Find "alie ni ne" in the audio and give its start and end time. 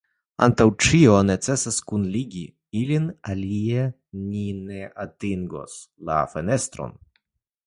3.35-4.91